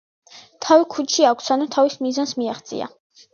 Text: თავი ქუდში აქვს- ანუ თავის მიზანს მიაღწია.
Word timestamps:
თავი 0.65 0.87
ქუდში 0.93 1.27
აქვს- 1.33 1.51
ანუ 1.57 1.67
თავის 1.77 1.99
მიზანს 2.07 2.35
მიაღწია. 2.41 2.89